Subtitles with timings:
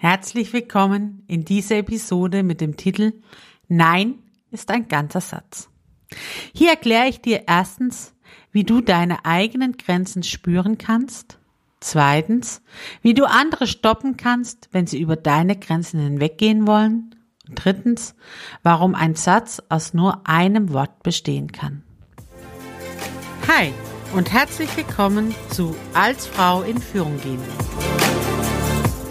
[0.00, 3.14] Herzlich willkommen in dieser Episode mit dem Titel
[3.66, 4.14] Nein
[4.52, 5.70] ist ein ganzer Satz.
[6.54, 8.14] Hier erkläre ich dir erstens,
[8.52, 11.40] wie du deine eigenen Grenzen spüren kannst.
[11.80, 12.62] Zweitens,
[13.02, 17.16] wie du andere stoppen kannst, wenn sie über deine Grenzen hinweggehen wollen.
[17.48, 18.14] Und drittens,
[18.62, 21.82] warum ein Satz aus nur einem Wort bestehen kann.
[23.48, 23.72] Hi
[24.14, 27.42] und herzlich willkommen zu Als Frau in Führung gehen.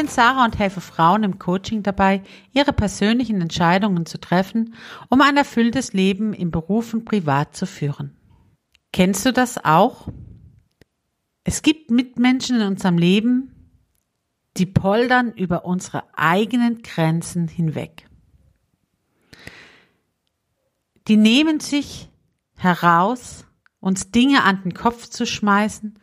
[0.00, 2.22] Bin Sarah und helfe Frauen im Coaching dabei,
[2.52, 4.72] ihre persönlichen Entscheidungen zu treffen,
[5.10, 8.16] um ein erfülltes Leben im Beruf und privat zu führen.
[8.94, 10.08] Kennst du das auch?
[11.44, 13.74] Es gibt Mitmenschen in unserem Leben,
[14.56, 18.08] die poldern über unsere eigenen Grenzen hinweg.
[21.08, 22.08] Die nehmen sich
[22.56, 23.44] heraus,
[23.80, 25.98] uns Dinge an den Kopf zu schmeißen,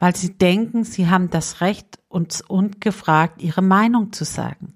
[0.00, 4.74] weil sie denken, sie haben das Recht, uns ungefragt ihre Meinung zu sagen.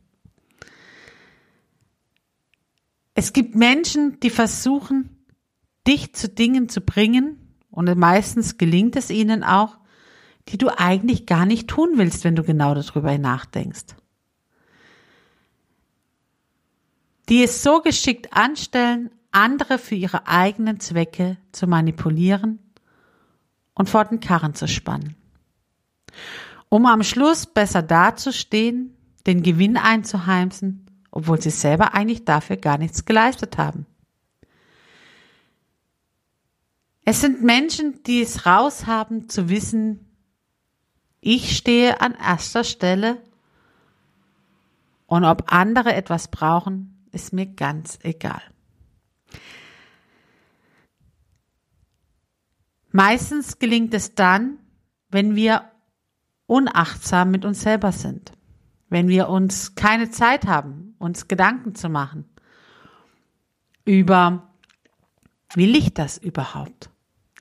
[3.14, 5.24] Es gibt Menschen, die versuchen,
[5.86, 9.78] dich zu Dingen zu bringen, und meistens gelingt es ihnen auch,
[10.48, 13.96] die du eigentlich gar nicht tun willst, wenn du genau darüber nachdenkst.
[17.28, 22.60] Die es so geschickt anstellen, andere für ihre eigenen Zwecke zu manipulieren
[23.74, 25.16] und vor den Karren zu spannen.
[26.68, 33.04] Um am Schluss besser dazustehen, den Gewinn einzuheimsen, obwohl sie selber eigentlich dafür gar nichts
[33.04, 33.86] geleistet haben.
[37.04, 40.00] Es sind Menschen, die es raushaben zu wissen,
[41.20, 43.22] ich stehe an erster Stelle
[45.06, 48.42] und ob andere etwas brauchen, ist mir ganz egal.
[52.96, 54.56] Meistens gelingt es dann,
[55.08, 55.68] wenn wir
[56.46, 58.30] unachtsam mit uns selber sind,
[58.88, 62.24] wenn wir uns keine Zeit haben, uns Gedanken zu machen
[63.84, 64.48] über,
[65.54, 66.88] will ich das überhaupt?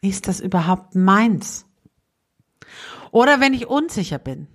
[0.01, 1.67] Ist das überhaupt meins?
[3.11, 4.47] Oder wenn ich unsicher bin,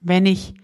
[0.00, 0.54] wenn ich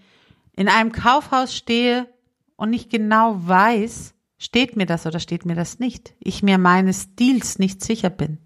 [0.55, 2.07] in einem Kaufhaus stehe
[2.55, 7.01] und nicht genau weiß, steht mir das oder steht mir das nicht, ich mir meines
[7.01, 8.37] Stils nicht sicher bin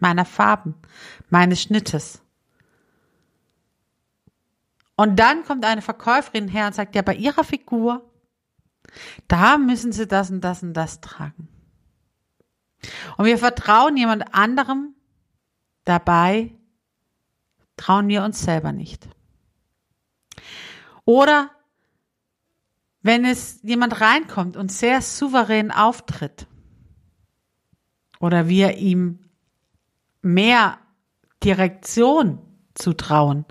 [0.00, 0.74] meiner Farben,
[1.28, 2.22] meines Schnittes.
[4.96, 8.10] Und dann kommt eine Verkäuferin her und sagt, ja, bei ihrer Figur,
[9.28, 11.48] da müssen sie das und das und das tragen.
[13.16, 14.94] Und wir vertrauen jemand anderem,
[15.84, 16.52] dabei
[17.76, 19.08] trauen wir uns selber nicht.
[21.04, 21.50] Oder
[23.02, 26.46] wenn es jemand reinkommt und sehr souverän auftritt
[28.18, 29.29] oder wir ihm
[30.22, 30.78] mehr
[31.42, 32.38] Direktion
[32.74, 33.44] zutrauen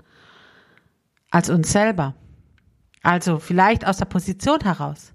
[1.30, 2.14] als uns selber.
[3.02, 5.14] Also vielleicht aus der Position heraus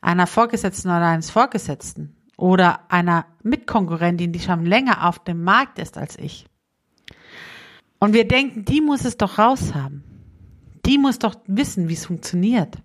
[0.00, 5.96] einer Vorgesetzten oder eines Vorgesetzten oder einer Mitkonkurrentin, die schon länger auf dem Markt ist
[5.96, 6.46] als ich.
[7.98, 10.04] Und wir denken, die muss es doch raus haben.
[10.84, 12.76] Die muss doch wissen, wie es funktioniert.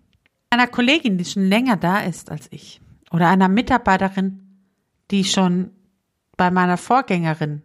[0.50, 2.80] Einer Kollegin, die schon länger da ist als ich.
[3.12, 4.64] Oder einer Mitarbeiterin,
[5.12, 5.72] die schon
[6.38, 7.64] bei meiner Vorgängerin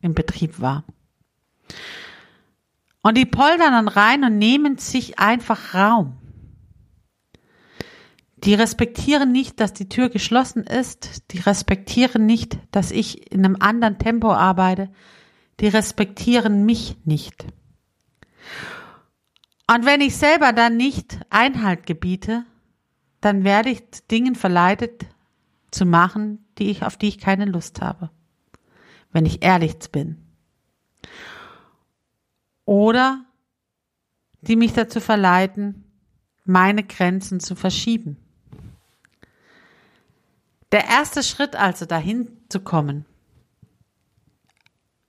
[0.00, 0.84] im Betrieb war.
[3.02, 6.18] Und die poldern dann rein und nehmen sich einfach Raum.
[8.36, 11.30] Die respektieren nicht, dass die Tür geschlossen ist.
[11.32, 14.90] Die respektieren nicht, dass ich in einem anderen Tempo arbeite.
[15.60, 17.46] Die respektieren mich nicht.
[19.66, 22.44] Und wenn ich selber dann nicht Einhalt gebiete,
[23.20, 25.06] dann werde ich Dingen verleitet
[25.70, 28.10] zu machen, die ich, auf die ich keine Lust habe
[29.12, 30.24] wenn ich ehrlich bin.
[32.64, 33.24] Oder
[34.42, 35.84] die mich dazu verleiten,
[36.44, 38.16] meine Grenzen zu verschieben.
[40.72, 43.04] Der erste Schritt also dahin zu kommen,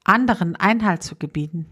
[0.04, 1.68] anderen Einhalt zu gebieten,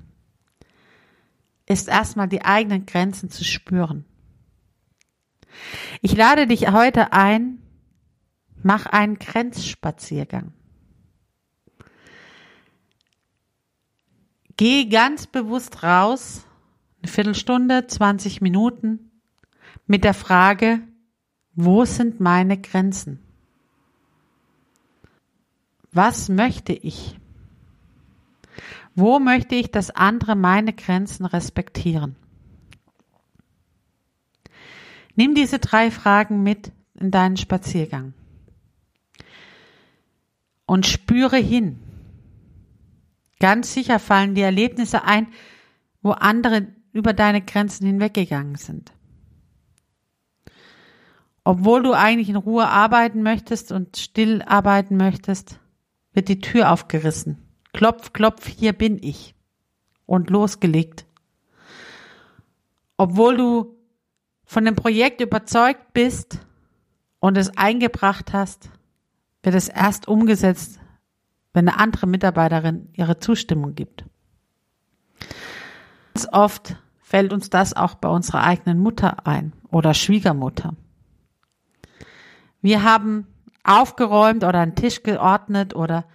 [1.66, 4.06] ist erstmal die eigenen Grenzen zu spüren.
[6.02, 7.62] Ich lade dich heute ein,
[8.62, 10.54] mach einen Grenzspaziergang.
[14.60, 16.46] Geh ganz bewusst raus,
[17.02, 19.10] eine Viertelstunde, 20 Minuten,
[19.88, 20.82] mit der Frage,
[21.56, 23.20] Wo sind meine Grenzen?
[25.94, 27.18] Was möchte ich?
[28.96, 32.18] Wo möchte ich, dass andere meine Grenzen respektieren?
[35.16, 38.14] Nimm diese drei Fragen mit in deinen Spaziergang
[40.66, 41.80] und spüre hin.
[43.40, 45.28] Ganz sicher fallen die Erlebnisse ein,
[46.02, 48.92] wo andere über deine Grenzen hinweggegangen sind.
[51.44, 55.60] Obwohl du eigentlich in Ruhe arbeiten möchtest und still arbeiten möchtest,
[56.14, 57.38] wird die Tür aufgerissen.
[57.74, 59.36] Klopf, klopf, hier bin ich.
[60.06, 61.06] Und losgelegt.
[62.98, 63.76] Obwohl du
[64.44, 66.40] von dem Projekt überzeugt bist
[67.20, 68.70] und es eingebracht hast,
[69.44, 70.80] wird es erst umgesetzt,
[71.54, 74.06] wenn eine andere Mitarbeiterin ihre Zustimmung gibt.
[76.14, 80.76] Ganz oft fällt uns das auch bei unserer eigenen Mutter ein oder Schwiegermutter.
[82.62, 83.28] Wir haben
[83.64, 86.06] aufgeräumt oder einen Tisch geordnet oder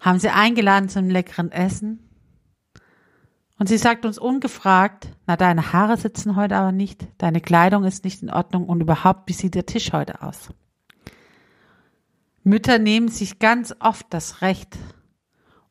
[0.00, 2.10] haben sie eingeladen zum leckeren Essen.
[3.58, 8.04] Und sie sagt uns ungefragt, na, deine Haare sitzen heute aber nicht, deine Kleidung ist
[8.04, 10.48] nicht in Ordnung und überhaupt, wie sieht der Tisch heute aus?
[12.42, 14.78] Mütter nehmen sich ganz oft das Recht,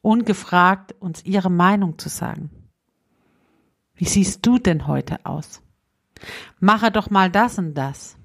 [0.02, 2.50] ungefragt uns ihre Meinung zu sagen.
[3.96, 5.62] Wie siehst du denn heute aus?
[6.60, 8.18] Mache doch mal das und das.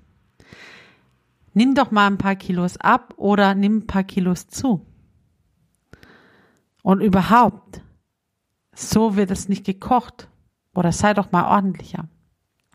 [1.52, 4.86] Nimm doch mal ein paar Kilos ab oder nimm ein paar Kilos zu.
[6.82, 7.80] Und überhaupt,
[8.74, 10.28] so wird es nicht gekocht.
[10.74, 12.08] Oder sei doch mal ordentlicher.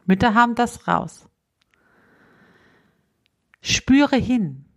[0.05, 1.27] Mütter haben das raus.
[3.61, 4.68] Spüre hin.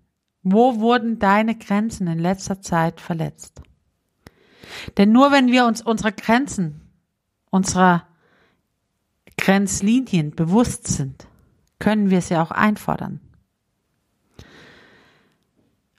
[0.43, 3.63] Wo wurden deine Grenzen in letzter Zeit verletzt?
[4.97, 6.81] Denn nur wenn wir uns unserer Grenzen,
[7.51, 8.07] unserer
[9.37, 11.27] Grenzlinien bewusst sind,
[11.79, 13.21] können wir sie auch einfordern.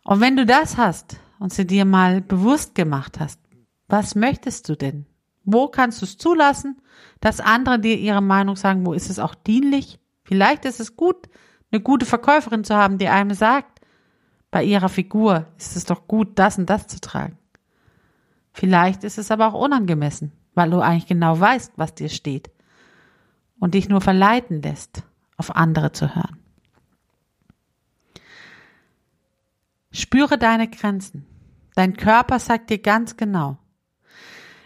[0.03, 3.37] Und wenn du das hast, und sie dir mal bewusst gemacht hast,
[3.89, 5.05] was möchtest du denn?
[5.43, 6.81] Wo kannst du es zulassen,
[7.19, 8.85] dass andere dir ihre Meinung sagen?
[8.85, 9.99] Wo ist es auch dienlich?
[10.23, 11.27] Vielleicht ist es gut,
[11.69, 13.72] eine gute Verkäuferin zu haben, die einem sagt,
[14.53, 17.39] bei ihrer Figur ist es doch gut, das und das zu tragen.
[18.53, 22.51] Vielleicht ist es aber auch unangemessen, weil du eigentlich genau weißt, was dir steht
[23.59, 25.01] und dich nur verleiten lässt,
[25.37, 26.37] auf andere zu hören.
[29.91, 31.25] Spüre deine Grenzen.
[31.73, 33.57] Dein Körper sagt dir ganz genau.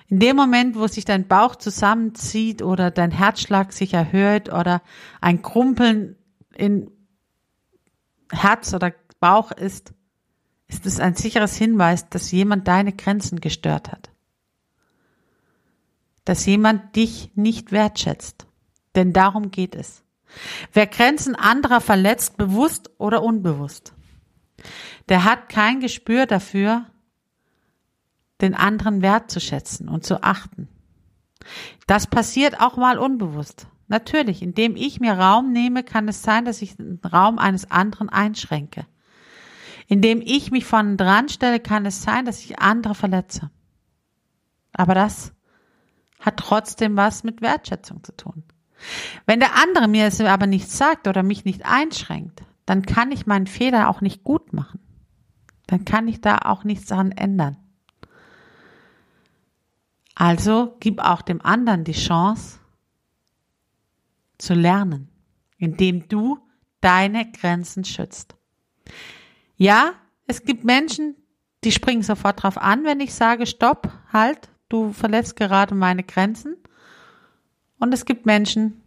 [0.10, 4.82] In dem Moment, wo sich dein Bauch zusammenzieht oder dein Herzschlag sich erhöht oder
[5.22, 6.18] ein Krumpeln
[6.54, 6.92] in
[8.30, 9.94] Herz oder Bauch ist,
[10.68, 14.12] ist es ein sicheres Hinweis, dass jemand deine Grenzen gestört hat.
[16.26, 18.48] Dass jemand dich nicht wertschätzt.
[18.96, 20.04] Denn darum geht es.
[20.74, 23.94] Wer Grenzen anderer verletzt, bewusst oder unbewusst,
[25.08, 26.86] der hat kein Gespür dafür,
[28.42, 30.68] den anderen wertzuschätzen und zu achten.
[31.88, 33.68] Das passiert auch mal unbewusst.
[33.88, 38.10] Natürlich, indem ich mir Raum nehme, kann es sein, dass ich den Raum eines anderen
[38.10, 38.86] einschränke.
[39.88, 43.50] Indem ich mich von dran stelle, kann es sein, dass ich andere verletze.
[44.74, 45.34] Aber das
[46.20, 48.44] hat trotzdem was mit Wertschätzung zu tun.
[49.26, 53.26] Wenn der andere mir es aber nicht sagt oder mich nicht einschränkt, dann kann ich
[53.26, 54.80] meinen Fehler auch nicht gut machen.
[55.68, 57.58] Dann kann ich da auch nichts daran ändern.
[60.16, 62.60] Also gib auch dem anderen die Chance
[64.38, 65.10] zu lernen,
[65.58, 66.40] indem du
[66.82, 68.36] deine Grenzen schützt.
[69.58, 69.94] Ja,
[70.28, 71.16] es gibt Menschen,
[71.64, 76.56] die springen sofort drauf an, wenn ich sage, stopp, halt, du verletzt gerade meine Grenzen.
[77.80, 78.82] Und es gibt Menschen,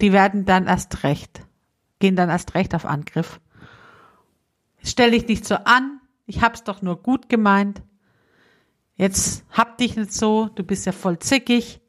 [0.00, 1.42] die werden dann erst recht,
[1.98, 3.40] gehen dann erst recht auf Angriff.
[4.82, 7.82] Stell dich nicht so an, ich hab's doch nur gut gemeint.
[8.96, 11.80] Jetzt hab dich nicht so, du bist ja voll zickig.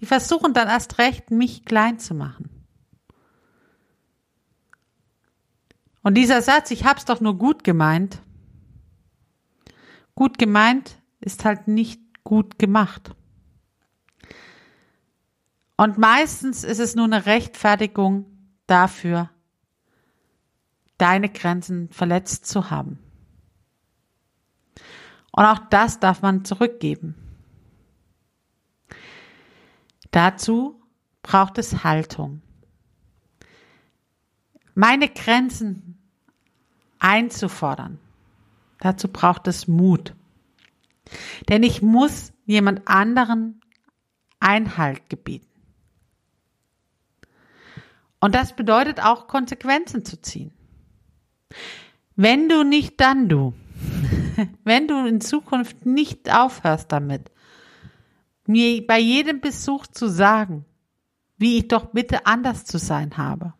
[0.00, 2.55] Die versuchen dann erst recht, mich klein zu machen.
[6.06, 8.22] Und dieser Satz, ich hab's doch nur gut gemeint,
[10.14, 13.16] gut gemeint ist halt nicht gut gemacht.
[15.76, 18.24] Und meistens ist es nur eine Rechtfertigung
[18.68, 19.30] dafür,
[20.96, 23.00] deine Grenzen verletzt zu haben.
[25.32, 27.16] Und auch das darf man zurückgeben.
[30.12, 30.80] Dazu
[31.22, 32.42] braucht es Haltung.
[34.78, 35.95] Meine Grenzen
[36.98, 37.98] einzufordern.
[38.80, 40.14] Dazu braucht es Mut.
[41.48, 43.60] Denn ich muss jemand anderen
[44.40, 45.46] Einhalt gebieten.
[48.20, 50.52] Und das bedeutet auch Konsequenzen zu ziehen.
[52.16, 53.54] Wenn du nicht, dann du.
[54.64, 57.30] Wenn du in Zukunft nicht aufhörst damit,
[58.46, 60.64] mir bei jedem Besuch zu sagen,
[61.36, 63.52] wie ich doch bitte anders zu sein habe.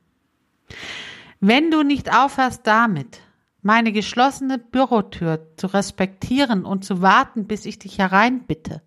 [1.40, 3.20] Wenn du nicht aufhörst damit,
[3.66, 8.80] meine geschlossene Bürotür zu respektieren und zu warten, bis ich dich hereinbitte,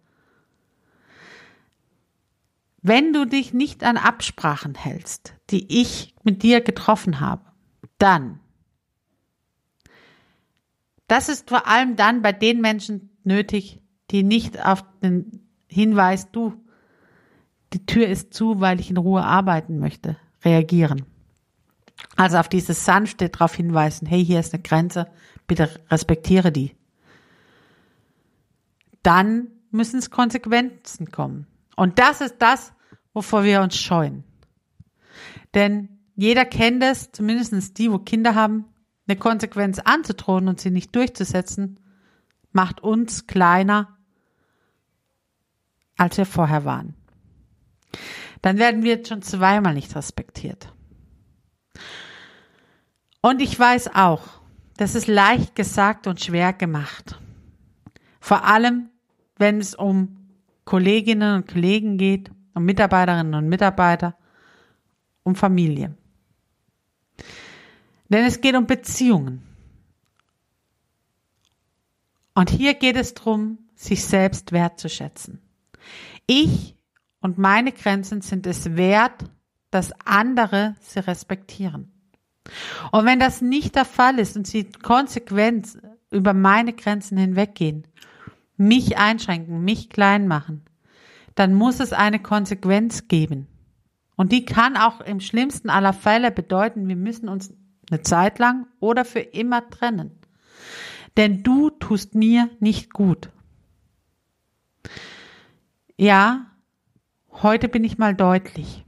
[2.81, 7.43] wenn du dich nicht an Absprachen hältst, die ich mit dir getroffen habe,
[7.97, 8.39] dann.
[11.07, 13.81] Das ist vor allem dann bei den Menschen nötig,
[14.11, 16.53] die nicht auf den Hinweis, du,
[17.73, 21.05] die Tür ist zu, weil ich in Ruhe arbeiten möchte, reagieren.
[22.15, 25.07] Also auf dieses sanfte darauf hinweisen, hey, hier ist eine Grenze,
[25.47, 26.75] bitte respektiere die.
[29.03, 31.47] Dann müssen es Konsequenzen kommen.
[31.75, 32.73] Und das ist das,
[33.13, 34.23] wovor wir uns scheuen.
[35.53, 38.65] Denn jeder kennt es, zumindest die, wo Kinder haben,
[39.07, 41.79] eine Konsequenz anzudrohen und sie nicht durchzusetzen,
[42.51, 43.97] macht uns kleiner,
[45.97, 46.95] als wir vorher waren.
[48.41, 50.73] Dann werden wir schon zweimal nicht respektiert.
[53.21, 54.23] Und ich weiß auch,
[54.77, 57.19] das ist leicht gesagt und schwer gemacht.
[58.19, 58.89] Vor allem,
[59.37, 60.15] wenn es um
[60.65, 64.15] Kolleginnen und Kollegen geht, um Mitarbeiterinnen und Mitarbeiter,
[65.23, 65.95] um Familie.
[68.09, 69.43] Denn es geht um Beziehungen.
[72.33, 75.41] Und hier geht es darum, sich selbst wertzuschätzen.
[76.25, 76.75] Ich
[77.21, 79.25] und meine Grenzen sind es wert,
[79.71, 81.91] dass andere sie respektieren.
[82.91, 85.77] Und wenn das nicht der Fall ist und sie konsequent
[86.11, 87.87] über meine Grenzen hinweggehen,
[88.57, 90.65] mich einschränken, mich klein machen,
[91.35, 93.47] dann muss es eine Konsequenz geben.
[94.15, 97.53] Und die kann auch im schlimmsten aller Fälle bedeuten, wir müssen uns
[97.89, 100.19] eine Zeit lang oder für immer trennen.
[101.15, 103.29] Denn du tust mir nicht gut.
[105.95, 106.47] Ja,
[107.31, 108.85] heute bin ich mal deutlich.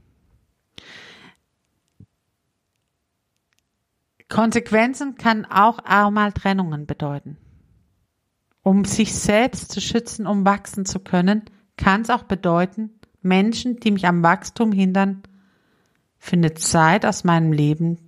[4.28, 7.36] Konsequenzen kann auch einmal Trennungen bedeuten.
[8.62, 11.42] Um sich selbst zu schützen, um wachsen zu können,
[11.76, 15.22] kann es auch bedeuten, Menschen, die mich am Wachstum hindern,
[16.30, 17.98] eine Zeit aus meinem Leben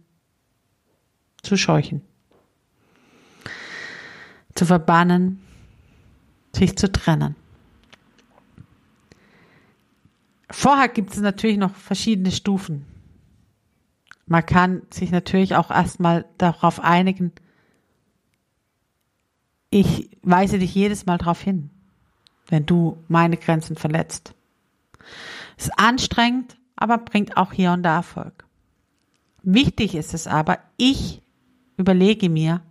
[1.42, 2.02] zu scheuchen,
[4.54, 5.40] zu verbannen,
[6.52, 7.37] sich zu trennen.
[10.50, 12.87] Vorher gibt es natürlich noch verschiedene Stufen.
[14.26, 17.33] Man kann sich natürlich auch erstmal darauf einigen,
[19.71, 21.71] ich weise dich jedes Mal darauf hin,
[22.47, 24.35] wenn du meine Grenzen verletzt.
[25.57, 28.45] Ist anstrengend, aber bringt auch hier und da Erfolg.
[29.43, 31.23] Wichtig ist es aber, ich
[31.76, 32.62] überlege mir,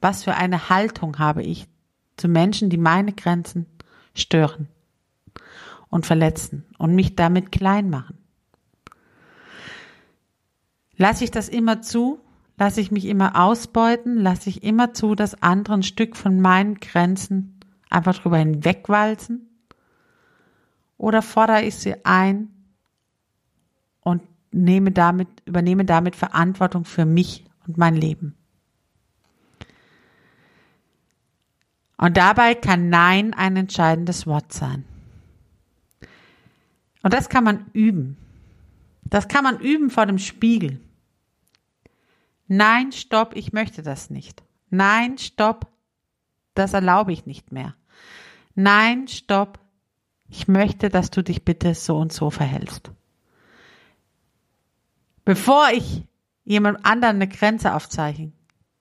[0.00, 1.68] was für eine Haltung habe ich
[2.16, 3.66] zu Menschen, die meine Grenzen
[4.14, 4.68] stören
[5.88, 8.18] und verletzen und mich damit klein machen.
[11.02, 12.20] Lasse ich das immer zu?
[12.56, 14.18] Lasse ich mich immer ausbeuten?
[14.18, 17.58] Lasse ich immer zu, dass andere ein Stück von meinen Grenzen
[17.90, 19.48] einfach drüber hinwegwalzen?
[20.98, 22.50] Oder fordere ich sie ein
[24.02, 28.36] und nehme damit, übernehme damit Verantwortung für mich und mein Leben?
[31.96, 34.84] Und dabei kann Nein ein entscheidendes Wort sein.
[37.02, 38.16] Und das kann man üben.
[39.02, 40.78] Das kann man üben vor dem Spiegel.
[42.48, 44.42] Nein, stopp, ich möchte das nicht.
[44.70, 45.66] Nein, stopp,
[46.54, 47.74] das erlaube ich nicht mehr.
[48.54, 49.58] Nein, stopp,
[50.28, 52.90] ich möchte, dass du dich bitte so und so verhältst.
[55.24, 56.04] Bevor ich
[56.44, 58.32] jemand anderen eine Grenze aufzeichne,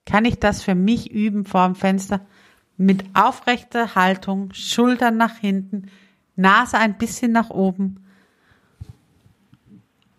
[0.05, 2.25] kann ich das für mich üben vor dem Fenster
[2.77, 5.91] mit aufrechter Haltung, Schultern nach hinten,
[6.35, 8.03] Nase ein bisschen nach oben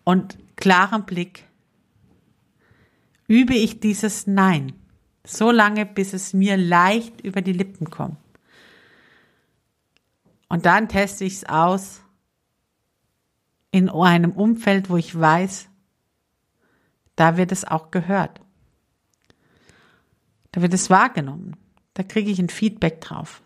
[0.03, 1.45] und klarem Blick
[3.27, 4.73] übe ich dieses Nein
[5.25, 8.17] so lange, bis es mir leicht über die Lippen kommt.
[10.49, 12.01] Und dann teste ich es aus
[13.71, 15.69] in einem Umfeld, wo ich weiß,
[17.15, 18.41] da wird es auch gehört.
[20.51, 21.55] Da wird es wahrgenommen.
[21.95, 23.41] Da kriege ich ein Feedback drauf.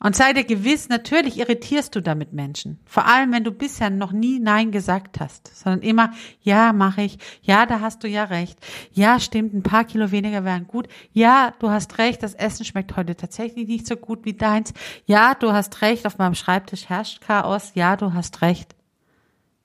[0.00, 2.78] Und sei dir gewiss, natürlich irritierst du damit Menschen.
[2.84, 7.18] Vor allem, wenn du bisher noch nie Nein gesagt hast, sondern immer, ja, mache ich,
[7.42, 8.58] ja, da hast du ja recht,
[8.92, 12.96] ja, stimmt, ein paar Kilo weniger wären gut, ja, du hast recht, das Essen schmeckt
[12.96, 14.72] heute tatsächlich nicht so gut wie deins,
[15.04, 18.76] ja, du hast recht, auf meinem Schreibtisch herrscht Chaos, ja, du hast recht.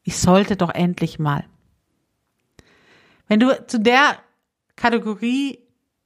[0.02, 1.46] Ich sollte doch endlich mal.
[3.28, 4.18] Wenn du zu der
[4.76, 5.60] Kategorie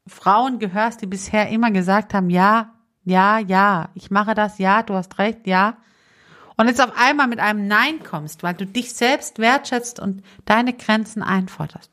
[0.06, 2.74] Frauen gehörst, die bisher immer gesagt haben, ja,
[3.08, 5.78] ja, ja, ich mache das, ja, du hast recht, ja.
[6.58, 10.74] Und jetzt auf einmal mit einem Nein kommst, weil du dich selbst wertschätzt und deine
[10.74, 11.90] Grenzen einforderst,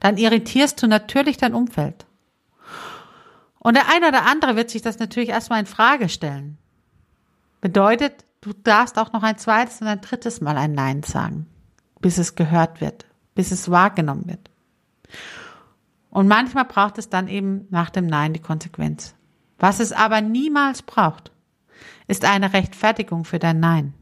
[0.00, 2.04] dann irritierst du natürlich dein Umfeld.
[3.58, 6.58] Und der eine oder andere wird sich das natürlich erstmal in Frage stellen.
[7.62, 11.46] Bedeutet, du darfst auch noch ein zweites und ein drittes Mal ein Nein sagen,
[12.00, 14.50] bis es gehört wird, bis es wahrgenommen wird.
[16.10, 19.14] Und manchmal braucht es dann eben nach dem Nein die Konsequenz.
[19.60, 21.30] Was es aber niemals braucht,
[22.08, 23.94] ist eine Rechtfertigung für dein Nein.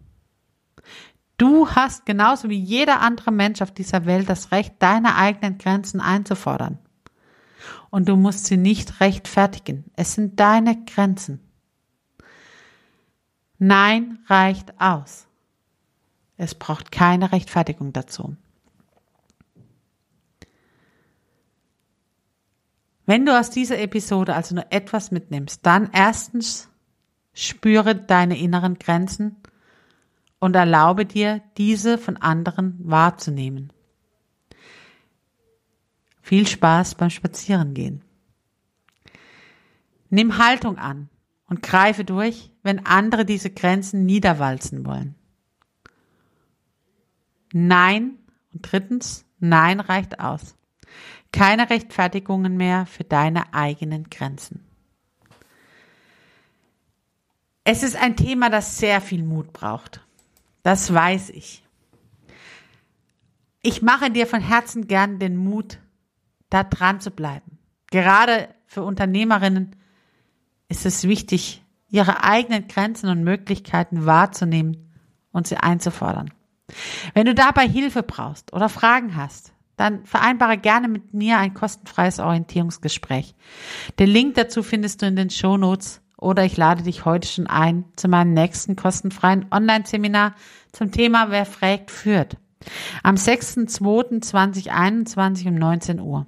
[1.36, 6.00] Du hast genauso wie jeder andere Mensch auf dieser Welt das Recht, deine eigenen Grenzen
[6.00, 6.78] einzufordern.
[7.90, 9.84] Und du musst sie nicht rechtfertigen.
[9.94, 11.40] Es sind deine Grenzen.
[13.58, 15.26] Nein reicht aus.
[16.36, 18.36] Es braucht keine Rechtfertigung dazu.
[23.08, 26.68] Wenn du aus dieser Episode also nur etwas mitnimmst, dann erstens
[27.32, 29.36] spüre deine inneren Grenzen
[30.38, 33.72] und erlaube dir, diese von anderen wahrzunehmen.
[36.20, 38.04] Viel Spaß beim Spazierengehen.
[40.10, 41.08] Nimm Haltung an
[41.46, 45.14] und greife durch, wenn andere diese Grenzen niederwalzen wollen.
[47.54, 48.18] Nein
[48.52, 50.58] und drittens, Nein reicht aus.
[51.32, 54.64] Keine Rechtfertigungen mehr für deine eigenen Grenzen.
[57.64, 60.00] Es ist ein Thema, das sehr viel Mut braucht.
[60.62, 61.62] Das weiß ich.
[63.60, 65.78] Ich mache dir von Herzen gern den Mut,
[66.48, 67.58] da dran zu bleiben.
[67.90, 69.76] Gerade für Unternehmerinnen
[70.68, 74.94] ist es wichtig, ihre eigenen Grenzen und Möglichkeiten wahrzunehmen
[75.32, 76.32] und sie einzufordern.
[77.14, 82.18] Wenn du dabei Hilfe brauchst oder Fragen hast, dann vereinbare gerne mit mir ein kostenfreies
[82.18, 83.34] Orientierungsgespräch.
[83.98, 87.46] Den Link dazu findest du in den Show Notes oder ich lade dich heute schon
[87.46, 90.34] ein zu meinem nächsten kostenfreien Online-Seminar
[90.72, 92.36] zum Thema Wer fragt, führt.
[93.02, 96.26] Am 6.2.2021 um 19 Uhr.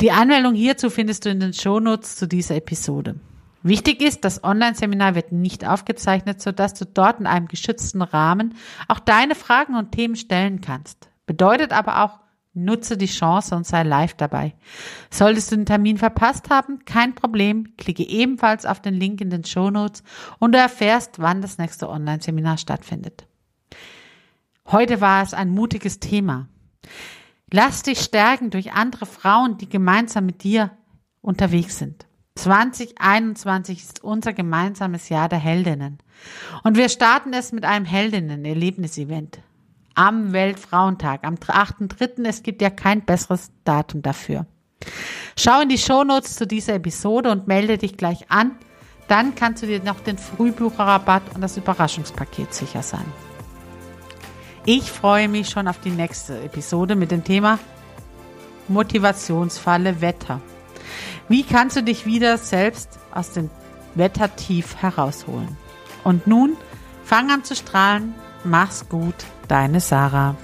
[0.00, 3.16] Die Anmeldung hierzu findest du in den Show Notes zu dieser Episode.
[3.64, 8.56] Wichtig ist, das Online-Seminar wird nicht aufgezeichnet, sodass du dort in einem geschützten Rahmen
[8.88, 11.08] auch deine Fragen und Themen stellen kannst.
[11.26, 12.18] Bedeutet aber auch,
[12.54, 14.54] Nutze die Chance und sei live dabei.
[15.10, 17.76] Solltest du den Termin verpasst haben, kein Problem.
[17.78, 20.02] Klicke ebenfalls auf den Link in den Show Notes
[20.38, 23.26] und du erfährst, wann das nächste Online-Seminar stattfindet.
[24.66, 26.48] Heute war es ein mutiges Thema.
[27.50, 30.70] Lass dich stärken durch andere Frauen, die gemeinsam mit dir
[31.22, 32.06] unterwegs sind.
[32.34, 35.98] 2021 ist unser gemeinsames Jahr der Heldinnen.
[36.64, 39.40] Und wir starten es mit einem Heldinnen-Erlebnis-Event
[39.94, 42.26] am Weltfrauentag, am 8.3.
[42.26, 44.46] Es gibt ja kein besseres Datum dafür.
[45.36, 48.52] Schau in die Shownotes zu dieser Episode und melde dich gleich an.
[49.08, 53.04] Dann kannst du dir noch den Frühbucherrabatt und das Überraschungspaket sicher sein.
[54.64, 57.58] Ich freue mich schon auf die nächste Episode mit dem Thema
[58.68, 60.40] Motivationsfalle Wetter.
[61.28, 63.50] Wie kannst du dich wieder selbst aus dem
[63.94, 65.56] Wettertief herausholen?
[66.04, 66.56] Und nun
[67.04, 68.14] fang an zu strahlen.
[68.44, 69.14] Mach's gut
[69.48, 70.36] deine Sarah.